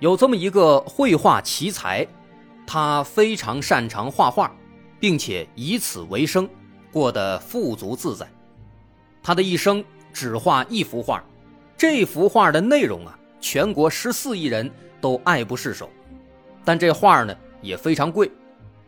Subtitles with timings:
[0.00, 2.06] 有这么一个绘画奇才，
[2.66, 4.50] 他非常擅长画画，
[4.98, 6.48] 并且以此为生，
[6.90, 8.26] 过得富足自在。
[9.22, 11.22] 他的一生只画一幅画，
[11.76, 14.70] 这幅画的内容啊，全国十四亿人
[15.02, 15.90] 都爱不释手。
[16.64, 18.30] 但这画呢也非常贵，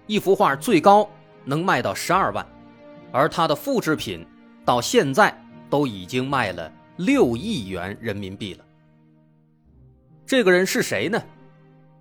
[0.06, 1.06] 一幅画最高
[1.44, 2.47] 能卖到十二万，
[3.11, 4.27] 而他的复制品
[4.65, 8.65] 到现在都已经卖了六亿元人民币了。
[10.33, 11.22] 这个人是谁呢？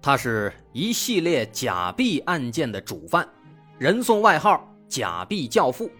[0.01, 3.27] 他是一系列假币案件的主犯，
[3.77, 5.91] 人送外号“假币教父”。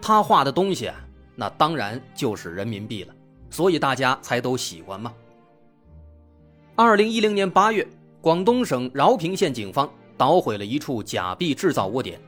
[0.00, 0.96] 他画的东西啊，
[1.36, 3.14] 那当然就是人民币了，
[3.50, 5.12] 所以大家才都喜欢嘛。
[6.76, 7.86] 二零一零年八月，
[8.22, 12.18] 广东省饶平县警方捣毁了一处假币制造窝点，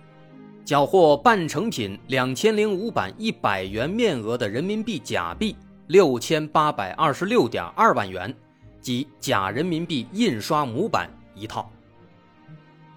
[0.62, 8.30] 缴获半成品两千零五版一百元面额的人民币假币六千八百二十六点二万元。
[8.82, 11.70] 及假人民币印刷模板一套。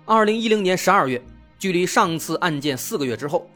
[0.03, 1.22] 二零一零年十二月，
[1.58, 3.47] 距离上次案件四个月之后，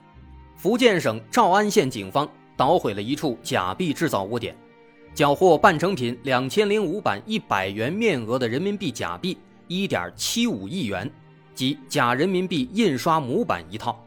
[0.56, 4.56] 福建省诏安县警方捣毁了一处假币制造窝点，
[5.14, 9.38] 缴获半成品两千零五版一百元面额的人民币假币
[9.68, 11.10] 一点七五亿元
[11.54, 14.04] 及假人民币印刷模板一套。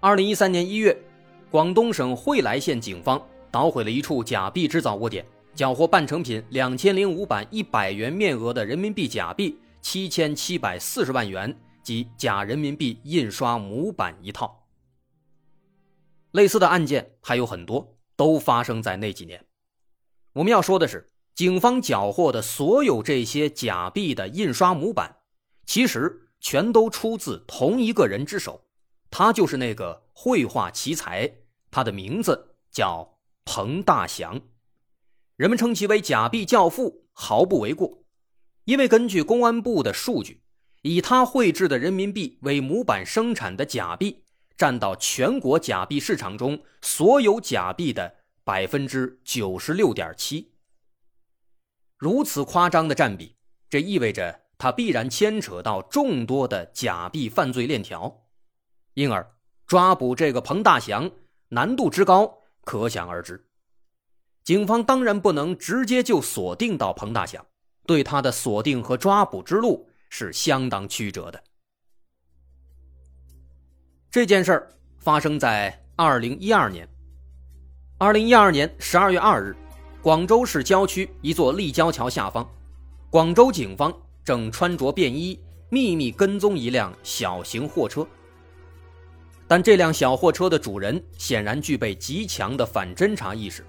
[0.00, 0.96] 二零一三年一月，
[1.50, 5.24] 广东省惠来县警方捣毁了一处假币制造窝点。
[5.58, 11.52] 缴获半成品两千零五版一百元面额的人民币假币七千七百四十万元
[11.82, 14.68] 及假人民币印刷模板一套。
[16.30, 19.44] 类似的案件还有很多，都发生在那几年。
[20.34, 25.16] 我们要说的是，警方缴获的所有这些假币的印刷模板，
[25.66, 28.62] 其实全都出自同一个人之手，
[29.10, 31.28] 他就是那个绘画奇才，
[31.72, 34.40] 他的名字叫彭大祥。
[35.38, 38.02] 人们称其为“假币教父”毫不为过，
[38.64, 40.42] 因为根据公安部的数据，
[40.82, 44.24] 以他绘制的人民币为模板生产的假币，
[44.56, 50.54] 占到全国假币市场中所有假币的百分之九十六点七。
[51.96, 53.36] 如此夸张的占比，
[53.70, 58.24] 这意味着他必然牵扯到众多的假币犯罪链条，
[58.94, 59.36] 因而
[59.68, 61.08] 抓捕这个彭大祥
[61.50, 63.47] 难度之高，可想而知。
[64.48, 67.44] 警方当然不能直接就锁定到彭大祥，
[67.86, 71.44] 对他的锁定和抓捕之路是相当曲折的。
[74.10, 76.88] 这件事儿发生在二零一二年。
[77.98, 79.54] 二零一二年十二月二日，
[80.00, 82.50] 广州市郊区一座立交桥下方，
[83.10, 83.94] 广州警方
[84.24, 85.38] 正穿着便衣，
[85.68, 88.08] 秘密跟踪一辆小型货车。
[89.46, 93.62] 但这辆小货车的主人显然具备极强的反侦查意识。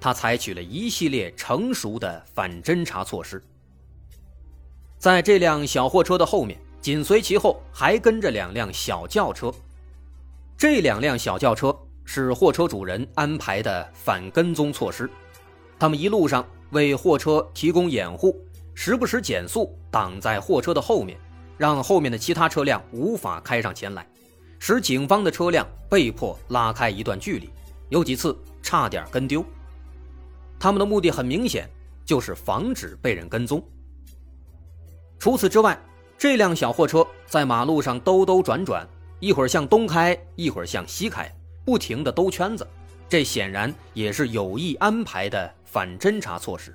[0.00, 3.42] 他采取了一系列成熟的反侦查措施。
[4.98, 9.52] 在这辆小货车的后面，紧随其后还跟着两辆小轿车。
[10.56, 15.08] 这两辆小轿车是货车主人安排的反跟踪措施。
[15.78, 18.34] 他们一路上为货车提供掩护，
[18.74, 21.18] 时不时减速挡在货车的后面，
[21.58, 24.06] 让后面的其他车辆无法开上前来，
[24.58, 27.50] 使警方的车辆被迫拉开一段距离，
[27.90, 29.44] 有几次差点跟丢。
[30.58, 31.68] 他们的目的很明显，
[32.04, 33.62] 就是防止被人跟踪。
[35.18, 35.78] 除此之外，
[36.18, 38.86] 这辆小货车在马路上兜兜转转，
[39.20, 41.30] 一会儿向东开，一会儿向西开，
[41.64, 42.66] 不停的兜圈子。
[43.08, 46.74] 这显然也是有意安排的反侦查措施。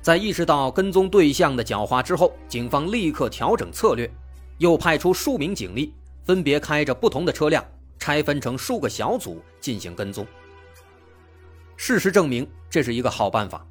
[0.00, 4.10] 在意识到跟踪对象的狡猾之后，警方立刻调整策略，
[4.58, 5.92] 又派出数名警力，
[6.24, 7.64] 分别开着不同的车辆，
[7.98, 10.26] 拆分成数个小组进行跟踪。
[11.76, 13.66] 事实证明，这是一个好办法。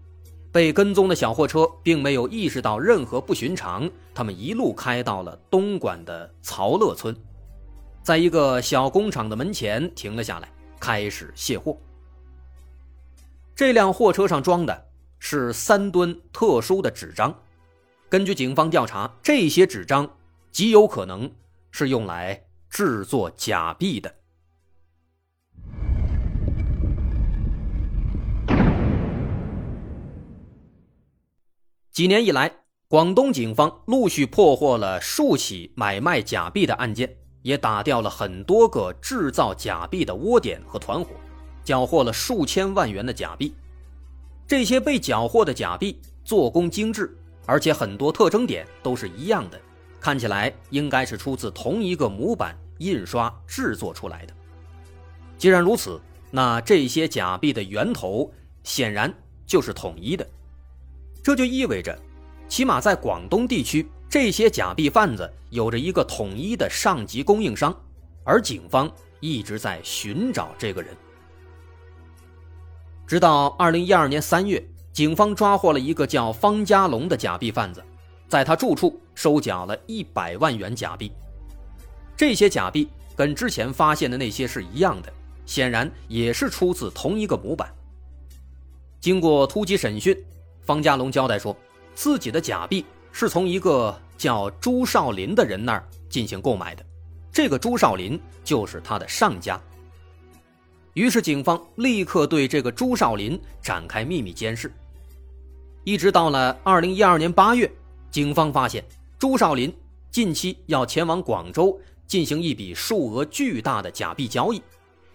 [0.52, 7.16] 被跟踪的小货车并没有意识到任何不寻常，他们一路开到了东莞的曹乐村，
[8.04, 10.48] 在一个小工厂的门前停了下来，
[10.80, 11.76] 开始卸货。
[13.56, 14.86] 这辆货车上装的
[15.18, 17.34] 是三吨特殊的纸张，
[18.08, 20.08] 根据警方调查，这些纸张
[20.52, 21.32] 极有可能
[21.72, 24.14] 是用来制作假币的。
[31.94, 32.52] 几年以来，
[32.88, 41.12] 广东警方陆续破获了数起买卖假币的案件，也打掉了很多个制造假币的窝点和团伙，
[41.64, 43.54] 缴获了数千万元的假币。
[44.48, 49.62] 这些被缴获的假币做工精致，而且很多特征点都是一样的，
[50.00, 54.34] 看起来应该是出自同一个模板印刷制作出来的。
[55.38, 56.02] 既然如此，
[56.32, 59.14] 那这些假币的源头显然
[59.46, 60.28] 就是统一的，
[61.24, 61.98] 这就意味着，
[62.50, 67.74] 起码在广东地区，这些假币贩子有着一个统一的上级供应商，
[68.26, 68.92] 而警方
[69.22, 70.94] 一直在寻找这个人。
[73.08, 74.62] 直到二零一二年三月，
[74.92, 77.82] 警方抓获了一个叫方家龙的假币贩子，
[78.28, 81.12] 在他住处收缴了一百万元假币，
[82.18, 85.12] 这些假币跟之前发现的那些是一样的。
[85.46, 87.70] 显然也是出自同一个模板。
[89.02, 90.18] 经过突击审讯，
[90.66, 91.56] 方家龙交代说，
[91.94, 96.86] 自己的假币是从一个叫朱少林的人那儿进行购买的，
[97.32, 99.60] 这个朱少林就是他的上家。
[100.94, 104.72] 于是警方立刻对这个朱少林展开秘密监视，
[105.84, 107.70] 一直到了二零一二年八月，
[108.12, 108.84] 警方发现
[109.18, 109.76] 朱少林
[110.12, 111.78] 近期要前往广州
[112.08, 114.62] 进行一笔数额巨大的假币交易。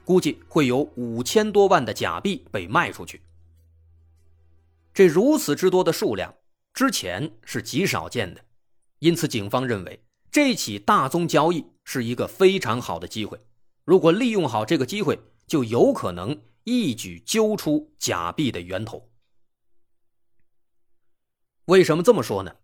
[0.05, 3.21] 估计会有五千多万的假币被卖出去。
[4.99, 6.35] 这如此之多的数量，
[6.75, 8.45] 之前是极少见的，
[8.99, 13.41] 因此警方认为这起大宗交易是一个非常好的机会。
[13.85, 15.17] 如果利用好这个机会，
[15.47, 19.09] 就有可能一举揪出假币的源头。
[21.67, 22.57] 为什么这么说呢？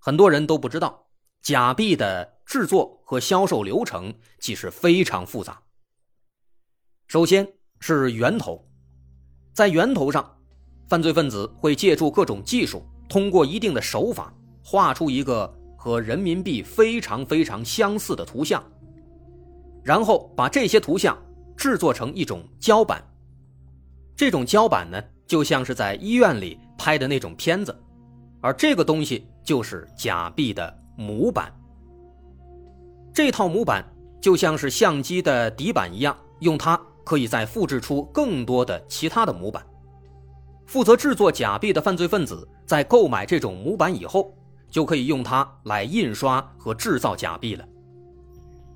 [0.00, 1.06] 很多人都不知道，
[1.42, 5.62] 假币的制作和销售流程其实非常复杂。
[7.06, 8.68] 首先是源头，
[9.52, 10.41] 在源头上，
[10.92, 14.30] 犯罪分子会借助各种技术，通过一定的手法，
[14.62, 18.62] 画出一个和人民币非常非常相似的图像，
[19.82, 21.16] 然后把这些图像
[21.56, 23.02] 制作成一种胶板。
[24.14, 27.74] 这种胶板呢，就像是在医院里拍的那种片子，
[28.42, 31.50] 而这个东西就是假币的模板。
[33.14, 33.82] 这套模板
[34.20, 36.78] 就像是相机的底板一样，用它。
[37.02, 39.64] 可以再复制出更多的其他的模板。
[40.72, 44.34] 负责制作假币的犯罪分子在购买这种模板以后，
[44.70, 47.68] 就可以用它来印刷和制造假币了。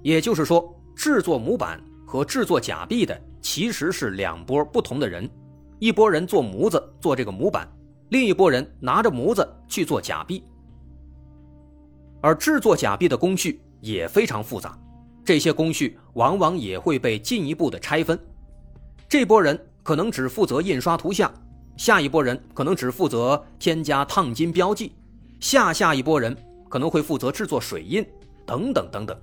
[0.02, 5.26] 也就是说，制作模板和制作假币的其实是两拨不同的人，
[5.78, 7.66] 一拨人做模子做这个模板，
[8.10, 10.44] 另一拨人拿着模子去做假币。
[12.20, 14.78] 而制作假币的工序也非常复杂。
[15.24, 18.20] 这些工序往往也会被进一步的拆分，
[19.08, 21.32] 这波人可能只负责印刷图像，
[21.76, 24.92] 下一波人可能只负责添加烫金标记，
[25.40, 26.36] 下下一波人
[26.68, 28.04] 可能会负责制作水印，
[28.46, 29.16] 等等等等。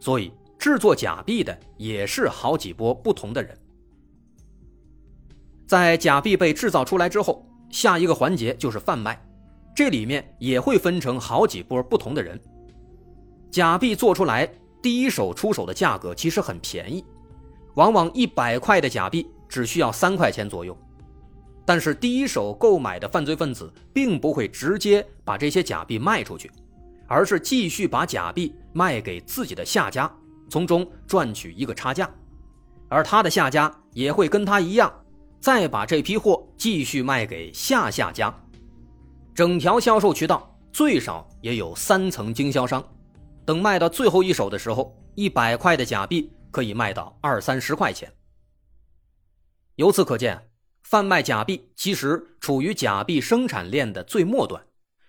[0.00, 3.56] 所以制作假币的也是好几波不同的人。
[5.66, 9.20] 在假币被制造出来之后，下一个环节就是贩卖，
[9.74, 12.40] 这里面也会分成好几波不同的人。
[13.50, 14.48] 假币做出来。
[14.82, 17.04] 第一手出手的价格其实很便宜，
[17.74, 20.78] 往往一百块的假币只需要三块钱左右。
[21.66, 26.50] 但是第一手购买的犯罪分子并不会直接把这些假币卖出去，
[27.08, 30.10] 而是继续把假币卖给自己的下家，
[30.48, 32.08] 从中赚取一个差价，
[32.88, 34.90] 而他的下家也会跟他一样，
[35.40, 38.32] 再把这批货继续卖给下下家。
[39.34, 42.82] 整条销售渠道最少也有三层经销商。
[43.44, 48.12] 等卖到最后一手的时候，一百块的假币可以卖到二三十块钱。
[49.76, 50.45] 由此可见，
[50.88, 54.64] 贩卖假币其实处于假币生产链的最末端，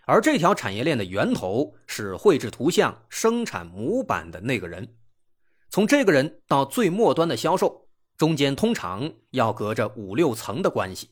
[0.07, 4.95] 而这条产业链的源头是绘制图像、生产模板的那个人。
[5.69, 11.11] 从这个人到最末端的销售，中间通常要隔着五六层的关系。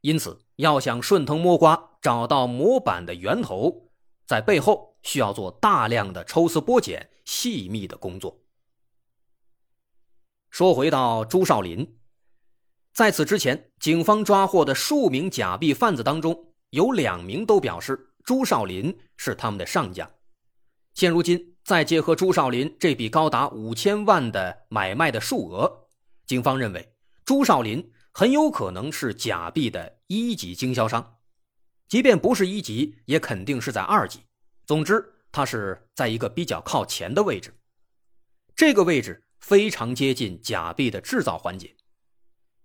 [0.00, 3.90] 因此，要想顺藤摸瓜找到模板的源头，
[4.24, 4.88] 在背后。
[5.04, 8.40] 需要做大量的抽丝剥茧、细密的工作。
[10.50, 11.96] 说回到朱少林，
[12.98, 20.10] 在此之前，警方抓获的数名假币贩子当中，有两名都表示朱少林是他们的上家。
[20.94, 25.86] 现如今，再结合朱少林这笔高达五千万的买卖的数额，
[26.26, 26.92] 警方认为
[27.24, 31.18] 朱少林很有可能是假币的一级经销商，
[31.86, 34.18] 即便不是一级，也肯定是在二级。
[34.66, 37.54] 总之，他是在一个比较靠前的位置，
[38.56, 41.72] 这个位置非常接近假币的制造环节，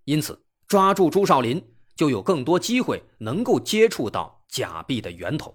[0.05, 1.63] 因此抓住朱少林
[1.95, 5.53] 就有更多机会能够接触到假币的源头。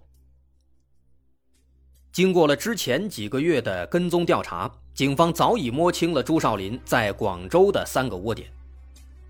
[2.12, 8.50] 经过了之前几个月的跟踪调查，警方早已摸清了朱少林在广州的三个窝点。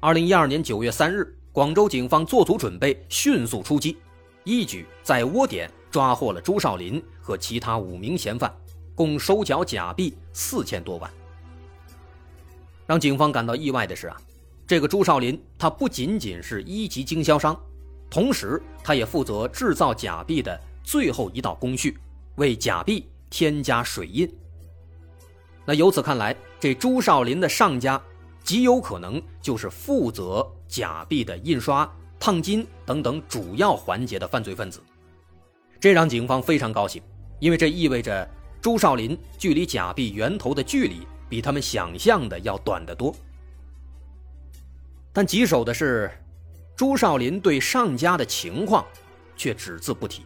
[0.01, 3.99] 二零一二年九月三日，广州警方做足准备，迅速出击，
[4.45, 8.55] 一举在窝点抓获了朱少林和其他五名嫌犯，
[8.95, 11.11] 共收缴假币四千多万。
[12.87, 14.17] 让警方感到意外的是啊，
[14.69, 17.59] 这个朱少林他不仅仅是一级经销商，
[18.11, 21.97] 同时他也负责制造假币的最后一道工序。
[22.35, 24.31] 为假币添加水印。
[25.65, 28.01] 那由此看来，这朱少林的上家
[28.45, 34.83] 极有可能就是负责假币的印刷、烫金等等主要环节的犯罪分子。
[35.81, 37.03] 这让警方非常高兴，
[37.41, 38.29] 因为这意味着
[38.61, 43.17] 朱少林距离假币源头的距离比他们想象的要短得多。
[45.13, 46.11] 但棘手的是，
[46.77, 48.87] 朱少林对上家的情况
[49.37, 50.25] 却只字不提。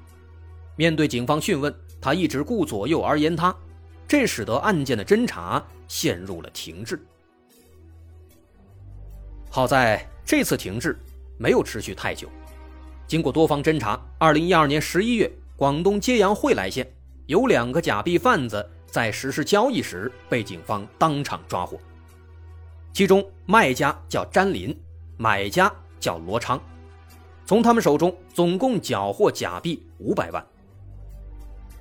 [0.76, 1.74] 面对警方讯问。
[2.04, 3.54] 他一直顾左右而言他，
[4.08, 7.00] 这使得案件的侦查陷入了停滞。
[9.48, 10.98] 好在这次停滞
[11.38, 12.28] 没有持续太久，
[13.06, 16.92] 经过多方侦查，二零一二年十一月，广东揭阳惠来县
[17.26, 21.78] 有两个假币贩子在实施交易时被警方当场抓获，
[22.92, 24.76] 其中卖家叫詹林，
[25.16, 26.60] 买家叫罗昌，
[27.46, 30.46] 从他们手中总共缴获假币五百万。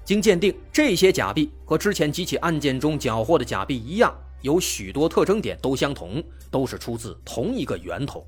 [0.06, 8.25] 经鉴定，这些假币和之前几起案件中缴获的假币一样，有许多特征点都相同，都是出自同一个源头。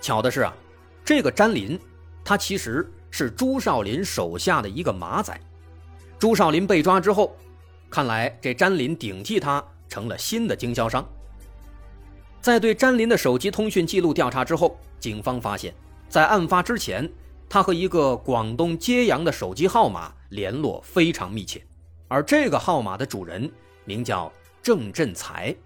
[0.00, 0.54] 巧的是啊，
[1.04, 1.78] 这个詹林，
[2.22, 5.38] 他其实是朱少林手下的一个马仔。
[6.18, 7.34] 朱少林被抓之后，
[7.90, 11.06] 看来这詹林顶替他成了新的经销商。
[12.40, 15.74] 在对詹林的手机通讯记录调查之后，警方发现，
[16.08, 17.10] 在案发之前。
[17.50, 21.64] 他和一个广东揭阳的手机号码联络非常密切，
[22.06, 23.50] 而这个号码的主人
[23.86, 24.30] 名叫
[24.62, 25.56] 郑振才。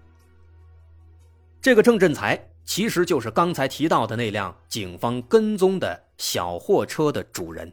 [1.61, 7.69] 这个郑振才其实就是刚才提到的那辆警方跟踪的小货车的主人。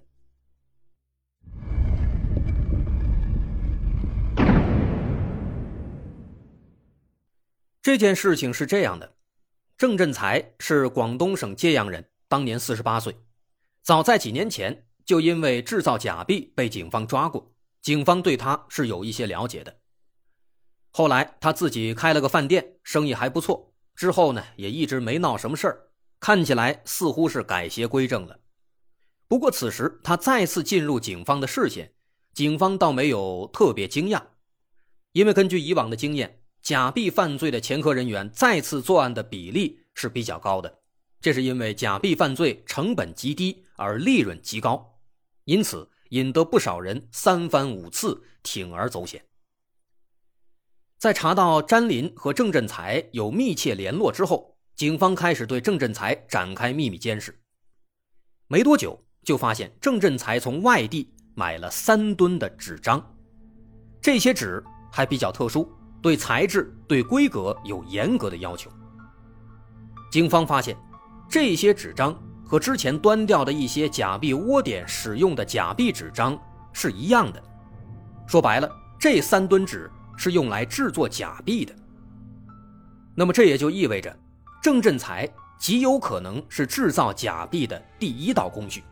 [7.83, 9.17] 这件事情是这样的：
[9.79, 13.17] 郑振才是广东省揭阳人，当年四十八岁。
[13.83, 19.79] 早在几年前，就因为制造假币被警方抓过，警方对他是有一些了解的。
[20.91, 23.73] 后来他自己开了个饭店，生意还不错。
[23.95, 25.89] 之后呢，也一直没闹什么事儿，
[26.21, 28.41] 看起来似乎是改邪归正了。
[29.27, 31.95] 不过此时他再次进入警方的视线，
[32.35, 34.23] 警方倒没有特别惊讶，
[35.13, 40.79] 因为根据以往的经验，假币犯罪的前科人员再次作案的比例是比较高的。
[41.21, 44.99] 这是因为假币犯罪成本极低，而利润极高，
[45.45, 49.23] 因此引得不少人三番五次铤而走险。
[50.99, 57.39] 在查到詹林和郑振才有密切联络之后，警方开始对郑振才展开秘密监视。
[58.47, 63.17] 没多久，就发现郑振才从外地买了三吨的纸张，
[64.01, 65.71] 这些纸还比较特殊，
[66.03, 68.71] 对材质、对规格有严格的要求。
[70.11, 70.77] 警方发现。
[71.33, 72.13] 这些纸张
[72.45, 76.37] 和之前端掉的一些假币窝点使用的假币纸张
[76.73, 77.41] 是一样的。
[78.27, 81.73] 说白了，这三吨纸是用来制作假币的。
[83.15, 84.19] 那么这也就意味着，
[84.61, 88.83] 郑振才极有可能是制造假币的第一道工序。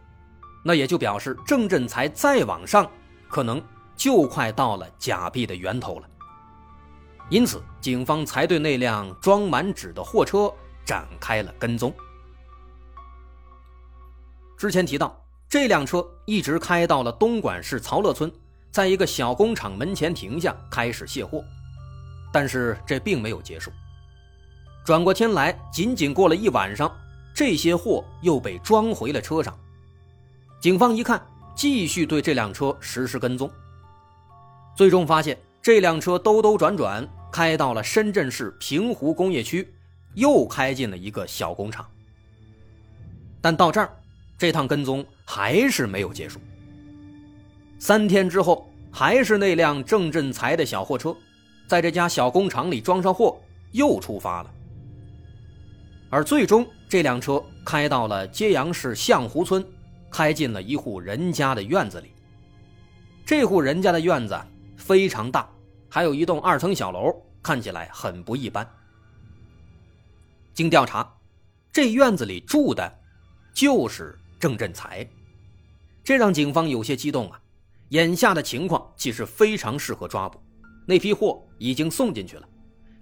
[0.64, 2.88] 那也就表示，郑振才再往上，
[3.26, 3.60] 可能
[3.96, 6.08] 就快到了假币的源头了。
[7.30, 10.52] 因此，警方才对那辆装满纸的货车
[10.84, 11.92] 展开了跟踪。
[14.56, 15.14] 之前提到，
[15.48, 18.32] 这辆车一直开到了东莞市曹乐村，
[18.70, 21.44] 在一个小工厂门前停下，开始卸货。
[22.32, 23.70] 但是这并没有结束。
[24.84, 26.90] 转过天来，仅仅过了一晚上，
[27.34, 29.56] 这些货又被装回了车上。
[30.60, 33.50] 警方一看，继续对这辆车实施跟踪。
[34.74, 39.72] 最终发现，这辆车兜兜转转开到了深圳市平湖工业区，
[40.14, 41.86] 又开进了一个小工厂。
[43.40, 43.90] 但到这儿。
[44.40, 46.38] 这趟跟踪还是没有结束。
[47.80, 51.12] 三天之后，还是那辆郑振才的小货车，
[51.66, 53.36] 在这家小工厂里装上货，
[53.72, 54.50] 又出发了。
[56.08, 59.66] 而最终，这辆车开到了揭阳市象湖村，
[60.08, 62.12] 开进了一户人家的院子里。
[63.26, 64.40] 这户人家的院子
[64.76, 65.50] 非常大，
[65.88, 68.68] 还有一栋二层小楼，看起来很不一般。
[70.54, 71.14] 经调查，
[71.72, 72.98] 这院子里住的，
[73.54, 74.18] 就是。
[74.40, 75.04] 郑振才，
[76.04, 77.40] 这让警方有些激动啊。
[77.88, 80.40] 眼下的情况其实非常适合抓捕，
[80.86, 82.48] 那批货已经送进去了，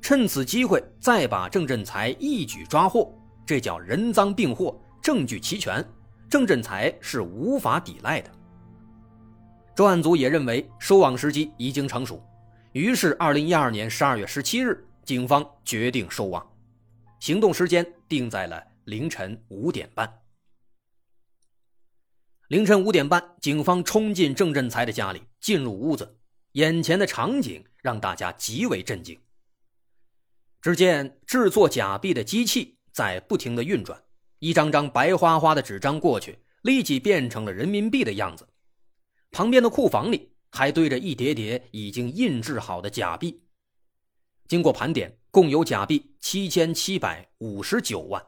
[0.01, 3.15] 趁此机会再把郑振才一举抓获，
[3.45, 5.87] 这叫人赃并获，证据齐全，
[6.31, 8.31] 郑振才是无法抵赖的。
[9.75, 12.19] 专案组也认为收网时机已经成熟，
[12.77, 16.47] 于是二零一二年十二月十七日，警方决定收网，
[17.21, 20.21] 行动时间定在了凌晨五点半。
[22.49, 26.19] 凌晨五点半，警方冲进郑振才的家里，进入屋子，
[26.53, 29.19] 眼前的场景让大家极为震惊。
[30.61, 33.99] 只见制作假币的机器在不停的运转，
[34.39, 38.47] 一张张白花花的纸张过去，立即变成了人民币的样子。
[39.31, 43.43] 旁边的库房里还堆着一叠叠已经印制好的假币，
[44.49, 48.25] 经过盘点，共有假币七千七百五十九万。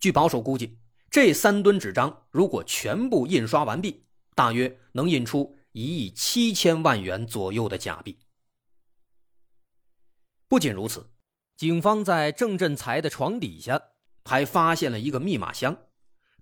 [0.00, 0.76] 据保守估计。
[1.08, 4.04] 这三吨纸张如果全部印刷完毕，
[4.36, 8.16] 大约能印出一亿七千万元左右的假币。
[10.46, 11.10] 不仅如此，
[11.56, 13.80] 警方在郑振才的床底下
[14.24, 15.76] 还发现了一个密码箱，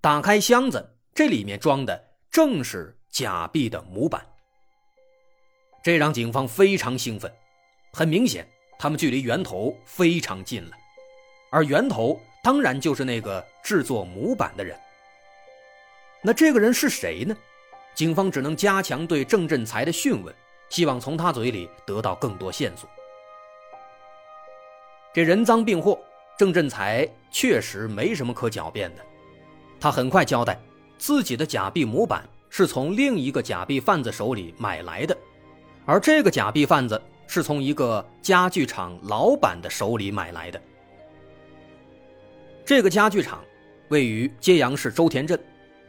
[0.01, 4.38] 打开箱子，这里面装的正是假币的模板。
[5.83, 7.31] 这让警方非常兴奋。
[7.91, 10.71] 很明显，他们距离源头非常近了，
[11.51, 12.19] 而源头。
[12.41, 14.79] 当然就是那个制作模板的人。
[16.21, 17.35] 那这个人是谁呢？
[17.93, 20.33] 警方只能加强对郑振才的讯问，
[20.69, 22.89] 希望从他嘴里得到更多线索。
[25.13, 25.99] 这人赃并获，
[26.37, 29.05] 郑振才确实没什么可狡辩的。
[29.77, 30.57] 他很快交代，
[30.97, 35.15] 自己的假币模板是从另一个假币贩子手里买来的，
[35.89, 40.61] 而这个假币贩子是从一个家具厂老板的手里买来的。
[42.63, 43.43] 这个家具厂
[43.87, 45.39] 位于揭阳市周田镇，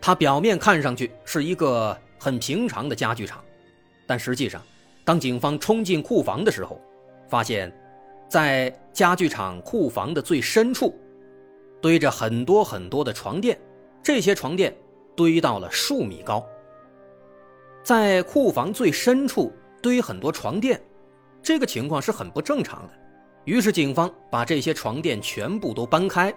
[0.01, 3.45] 它表面看上去是一个很平常的家具厂，
[4.07, 4.63] 但实际上，
[5.05, 6.81] 当警方冲进库房的时候，
[7.29, 7.71] 发现，
[8.27, 10.99] 在家具厂库房的最深处，
[11.83, 13.61] 堆着很多很多的床垫，
[14.03, 14.75] 这些床垫
[15.15, 16.43] 堆到了数米高。
[17.83, 20.81] 在库房最深处堆很多床垫，
[21.43, 22.93] 这个情况是很不正常的。
[23.45, 26.33] 于是，警方把这些床垫全部都搬开。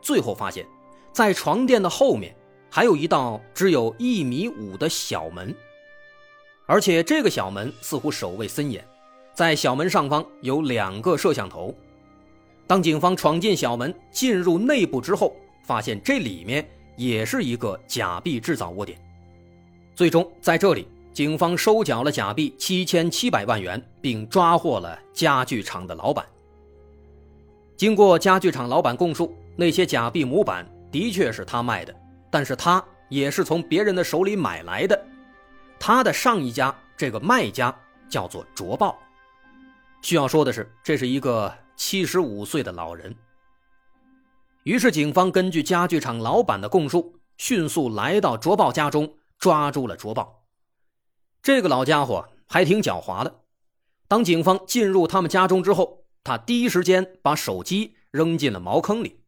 [0.00, 0.66] 最后发现，
[1.12, 2.34] 在床垫的后面
[2.70, 5.54] 还有一道只有一米五的小门，
[6.66, 8.84] 而且这个小门似乎守卫森严，
[9.34, 11.74] 在小门上方有两个摄像头。
[12.66, 18.98] 当警方闯进小门，进入内部之后，发现这里面也是一个假币制造窝点。
[19.94, 26.26] 最终在这里，警方收缴了假币七千七百万元，并抓获了家具厂的老板。
[27.76, 29.34] 经过家具厂老板供述。
[29.56, 31.94] 那些假币模板的确是他卖的，
[32.28, 35.00] 但是他也是从别人的手里买来的。
[35.78, 37.72] 他的上一家这个卖家
[38.08, 38.98] 叫做卓豹。
[40.02, 43.14] 需要说的是，这是一个七十五岁的老人。
[44.64, 50.43] 于是，警方根据家具厂老板的供述，迅速来到卓豹家中，抓住了卓豹。
[51.44, 53.42] 这个老家伙还挺狡猾的。
[54.08, 59.20] 当警方进入他们家中之后，他第一时间把手机扔进了茅坑里。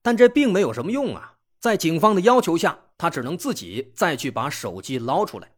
[0.00, 1.38] 但这并没有什么用啊！
[1.58, 5.50] 在警方的要求下，他只能自己再去把手机捞出来。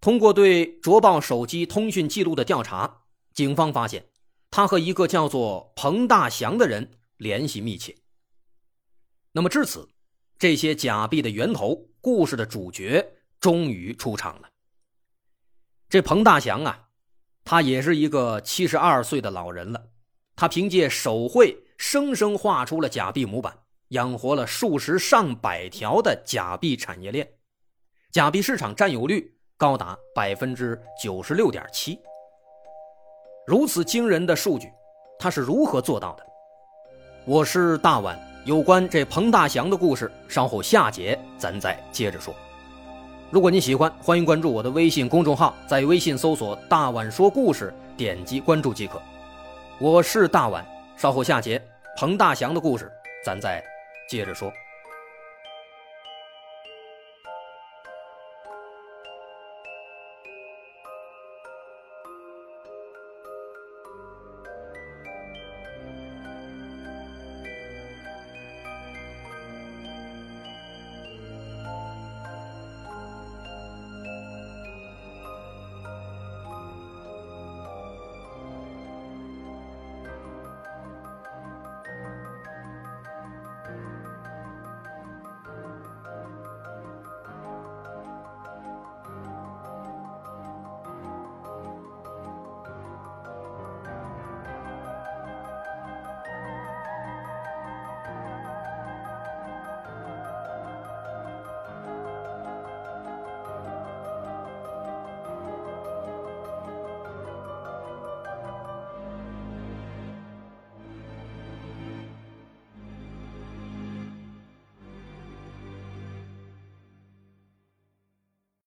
[0.00, 3.02] 通过对卓豹手机通讯记录的调查，
[3.34, 4.06] 警方发现
[4.48, 7.96] 他和一个叫做彭大祥的人联系密切。
[9.32, 9.88] 那么至此，
[10.38, 14.48] 这些假币的源头、故事的主角终于出场了。
[15.88, 16.88] 这彭大祥啊，
[17.44, 19.82] 他也是一个七十二岁的老人了，
[20.36, 21.64] 他凭借手绘。
[21.78, 23.56] 生生画出了假币模板，
[23.90, 27.24] 养活了数十上百条的假币产业链，
[28.10, 31.96] 假币市场占有率高达百分之九十六点七。
[33.46, 34.68] 如此惊人的数据，
[35.20, 36.26] 他是如何做到的？
[37.24, 42.34] 我是大碗，有关这彭大祥的故事，稍后下节咱再接着说。
[43.30, 48.98] 如果您喜欢，欢迎关注我的微信公众号，在微信搜索“大碗说故事”，点击关注即可。
[49.78, 50.66] 我是大碗。
[50.96, 51.62] 稍后下节，
[51.98, 52.90] 彭大祥的故事，
[53.22, 53.62] 咱再
[54.08, 54.50] 接着说。